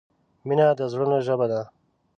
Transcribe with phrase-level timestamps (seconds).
[0.47, 1.61] مینه د زړونو ژبه ده.